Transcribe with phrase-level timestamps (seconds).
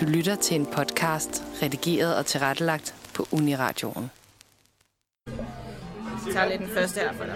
[0.00, 4.10] Du lytter til en podcast, redigeret og tilrettelagt på Uniradioen.
[5.26, 7.34] Jeg tager lidt den første her for dig.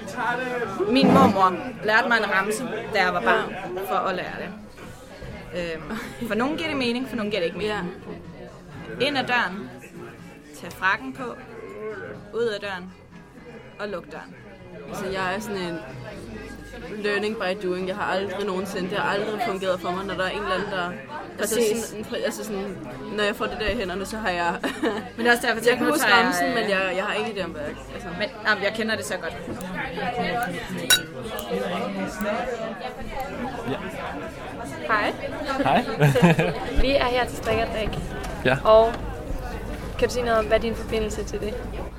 [0.92, 4.50] Min mormor lærte mig en ramse, da jeg var barn, for at lære det.
[5.74, 5.96] Øhm,
[6.28, 7.94] for nogen giver det mening, for nogen giver det ikke mening.
[9.00, 9.70] Ind ad døren,
[10.60, 11.36] tag frakken på,
[12.34, 12.92] ud af døren
[13.78, 14.34] og luk døren.
[14.88, 15.78] Altså, jeg er sådan en
[17.04, 17.88] learning by doing.
[17.88, 20.54] Jeg har aldrig nogensinde, det har aldrig fungeret for mig, når der er en eller
[20.54, 20.90] anden, der...
[21.38, 22.76] Altså, sådan, altså sådan,
[23.16, 24.54] når jeg får det der i hænderne, så har jeg...
[25.16, 27.40] Men det er også derfor, jeg kan huske ramsen, øh, men jeg, jeg har ikke
[27.40, 27.74] idé om, hvad jeg...
[27.94, 29.36] Altså, Men jamen, jeg kender det så godt.
[34.86, 35.12] Hej.
[35.62, 35.84] Hej.
[36.82, 37.98] Vi er her til Strikkerdrik.
[38.44, 38.56] Ja.
[38.64, 38.92] Og
[39.98, 41.54] kan du sige noget om, hvad er din forbindelse til det?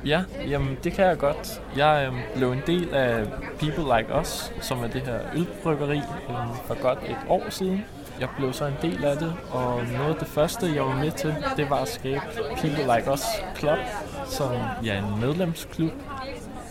[0.05, 1.61] Ja, jamen det kan jeg godt.
[1.77, 3.25] Jeg øhm, blev en del af
[3.59, 5.97] People Like Us, som er det her ølbryggeri
[6.29, 7.85] øhm, for godt et år siden.
[8.19, 11.11] Jeg blev så en del af det, og noget af det første, jeg var med
[11.11, 12.21] til, det var at skabe
[12.57, 13.23] People Like Us
[13.57, 13.77] Club,
[14.25, 14.51] som
[14.83, 15.91] ja, en medlemsklub.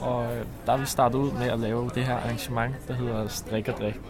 [0.01, 3.29] Og øh, der er vi startet ud med at lave det her arrangement, der hedder
[3.29, 4.01] Strik og Drik.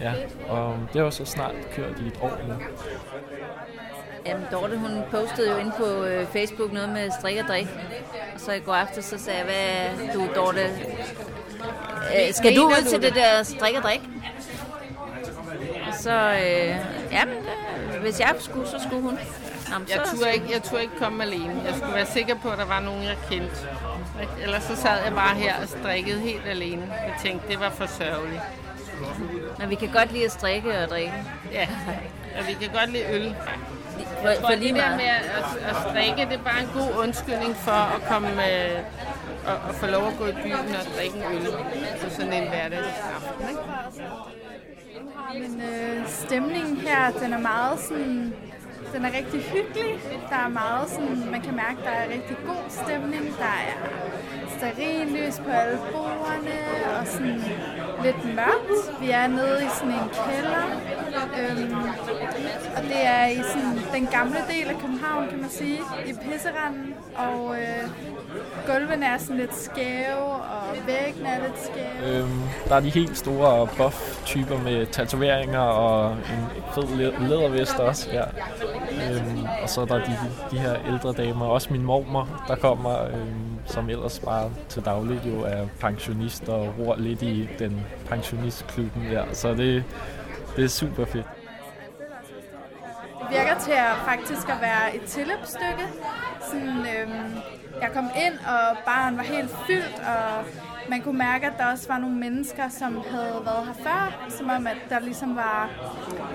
[0.00, 0.12] Ja,
[0.48, 2.54] og det har så snart kørt i et år nu.
[4.26, 7.66] Jamen, Dorte, hun postede jo ind på øh, Facebook noget med strik og drik.
[8.34, 12.84] Og så i går aftes, så sagde jeg, hvad du, Dorte, øh, skal du ud
[12.84, 13.02] du til det?
[13.02, 14.00] det der strik og drik?
[15.88, 16.76] Og så, øh,
[17.12, 19.18] jamen, øh, hvis jeg skulle, så skulle hun.
[19.74, 21.62] Jamen, Jeg turde, ikke, jeg turde ikke komme alene.
[21.66, 23.56] Jeg skulle være sikker på, at der var nogen, jeg kendte.
[24.42, 26.82] Ellers så sad jeg bare her og strikkede helt alene.
[26.92, 28.42] Jeg tænkte, det var for sørgeligt.
[29.58, 31.14] Men vi kan godt lide at strikke og drikke.
[31.52, 31.68] Ja,
[32.38, 33.34] og vi kan godt lide øl.
[34.22, 35.24] For, Jeg tror, for lige det der med at,
[35.68, 38.78] at strikke, det er bare en god undskyldning for at komme øh,
[39.46, 41.46] og, og få lov at gå i byen og drikke en øl
[42.02, 43.46] på sådan en hverdagsaften.
[45.34, 48.34] Men øh, stemningen her, den er meget sådan,
[48.94, 49.92] den er rigtig hyggelig.
[50.30, 53.24] Der er meget sådan, man kan mærke, der er rigtig god stemning.
[53.38, 53.76] Der er
[54.56, 56.58] stearinlys på alle bordene
[56.98, 57.42] og sådan
[58.04, 59.00] lidt mørkt.
[59.00, 60.66] Vi er nede i sådan en kælder.
[61.40, 61.74] Øhm,
[62.76, 66.94] og det er i sådan den gamle del af København, kan man sige, i pisseranden.
[67.16, 67.88] Og øh,
[68.66, 72.18] gulvene er sådan lidt skæve, og væggene er lidt skæve.
[72.18, 78.22] Øhm, der er de helt store buff-typer med tatoveringer og en fed lædervest også Ja.
[79.10, 80.16] Øhm, og så er der de,
[80.50, 85.26] de her ældre damer, også min mormor, der kommer, øhm, som ellers bare til dagligt
[85.26, 89.24] jo er pensionist og ror lidt i den pensionistklubben der.
[89.32, 89.84] Så det,
[90.56, 91.26] det er super fedt.
[93.34, 95.86] Virker til at faktisk at være et tilløbsstykke.
[96.48, 97.32] Sådan, øhm,
[97.80, 100.44] jeg kom ind, og baren var helt fyldt, og
[100.88, 104.26] man kunne mærke, at der også var nogle mennesker, som havde været her før.
[104.28, 105.70] Som om, at der ligesom var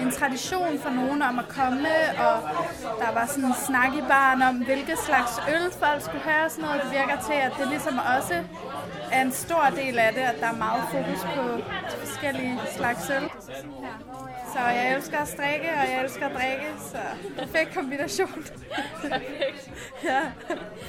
[0.01, 2.41] en tradition for nogen om at komme, og
[2.99, 6.51] der var sådan en snak i baren om, hvilke slags øl folk skulle have og
[6.51, 6.81] sådan noget.
[6.83, 8.43] Det virker til, at det ligesom også
[9.11, 11.43] er en stor del af det, at der er meget fokus på
[11.91, 13.29] de forskellige slags øl.
[14.53, 16.97] Så jeg elsker at strikke, og jeg elsker at drikke, så
[17.37, 18.45] perfekt kombination.
[20.09, 20.21] ja.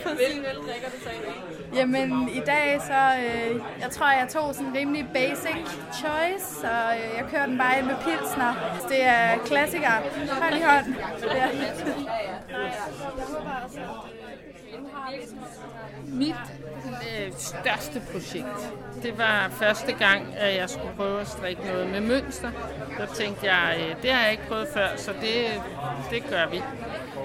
[0.05, 1.75] Hvilken øl drikker du så i dag?
[1.75, 3.50] Jamen, i dag så, øh,
[3.81, 5.61] jeg tror, jeg tog sådan en rimelig basic
[5.93, 8.73] choice, og øh, jeg kører den bare ind med pilsner.
[8.73, 9.91] Altså, det er klassiker.
[10.41, 10.95] hånd i hånd.
[11.35, 11.49] Ja.
[16.07, 16.35] Mit
[16.87, 18.73] øh, største projekt,
[19.03, 22.51] det var første gang, at jeg skulle prøve at strikke noget med mønster.
[22.99, 25.63] Der tænkte jeg, øh, det har jeg ikke prøvet før, så det,
[26.11, 26.63] det gør vi.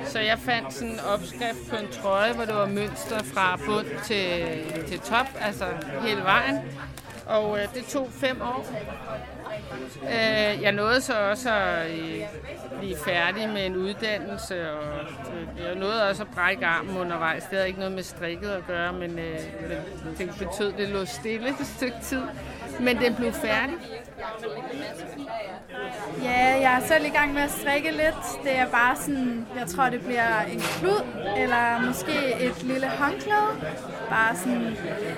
[0.06, 3.88] Så jeg fandt sådan en opskrift på en trøje, hvor det var mønster fra bund
[4.04, 4.46] til,
[4.88, 5.66] til top, altså
[6.02, 6.60] hele vejen.
[7.26, 8.66] Og øh, det tog fem år.
[10.04, 12.22] Øh, jeg nåede så også at øh,
[12.80, 17.44] blive færdig med en uddannelse, og øh, jeg nåede også at brække armen undervejs.
[17.44, 19.40] Det havde ikke noget med strikket at gøre, men, øh,
[20.06, 22.22] men det betød, at det lå stille et stykke tid.
[22.80, 23.76] Men den blev færdig.
[26.24, 28.44] Ja, jeg er selv i gang med at strikke lidt.
[28.44, 31.02] Det er bare sådan, jeg tror det bliver en klud,
[31.38, 33.52] eller måske et lille håndklæde.
[34.10, 34.78] Bare sådan,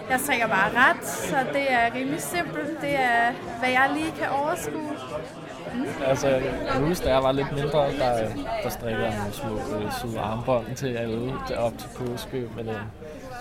[0.09, 2.81] jeg strikker bare ret, så det er rimelig simpelt.
[2.81, 4.91] Det er, hvad jeg lige kan overskue.
[5.73, 5.85] Mm.
[6.06, 8.29] Altså, jeg husker, da jeg var lidt mindre, der,
[8.63, 12.44] der strikker jeg nogle små øh, søde armbånd til alle op til påske.
[12.56, 12.75] Men, øh,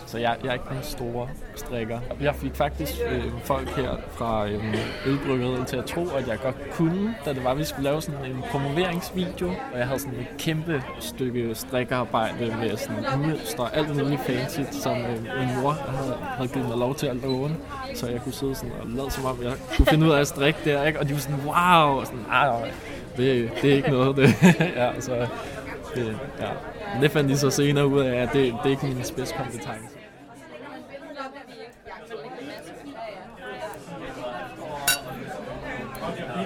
[0.06, 1.98] så jeg, jeg er ikke den store strikker.
[2.20, 4.74] Jeg fik faktisk øh, folk her fra øh,
[5.06, 8.02] ølbryggeriet til at tro, at jeg godt kunne, da det var, at vi skulle lave
[8.02, 9.48] sådan en promoveringsvideo.
[9.72, 14.60] Og jeg havde sådan et kæmpe stykke strikkerarbejde med sådan mønster og alt muligt fancy,
[14.70, 17.56] som øh, min mor havde, havde givet mig lov til at låne.
[17.94, 20.28] Så jeg kunne sidde sådan og lade som om, jeg kunne finde ud af at
[20.28, 21.00] strikke der, ikke?
[21.00, 22.00] Og de var sådan, wow!
[22.00, 22.70] Og sådan, nej, nej,
[23.16, 24.34] det, det er ikke noget, det.
[24.76, 25.26] ja, så
[25.94, 26.48] Det, ja.
[26.94, 29.95] Men det fandt de så senere ud af, at det, det er ikke min spidskompetence.
[36.36, 36.44] Ja,